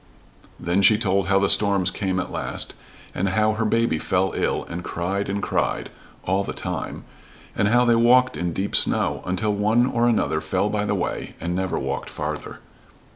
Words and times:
Then 0.59 0.81
she 0.81 0.97
told 0.97 1.27
how 1.27 1.37
the 1.37 1.47
storms 1.47 1.91
came 1.91 2.19
at 2.19 2.31
last, 2.31 2.73
and 3.13 3.29
how 3.29 3.51
her 3.53 3.65
baby 3.65 3.99
fell 3.99 4.33
ill, 4.35 4.63
and 4.63 4.83
cried 4.83 5.29
and 5.29 5.43
cried 5.43 5.91
all 6.23 6.43
the 6.43 6.53
time 6.53 7.03
and 7.55 7.67
how 7.67 7.85
they 7.85 7.93
walked 7.93 8.35
in 8.35 8.51
deep 8.51 8.75
snow, 8.75 9.21
until 9.27 9.53
one 9.53 9.85
and 9.85 9.93
another 10.09 10.41
fell 10.41 10.69
by 10.71 10.85
the 10.85 10.95
way 10.95 11.35
and 11.39 11.55
never 11.55 11.77
walked 11.77 12.09
farther. 12.09 12.61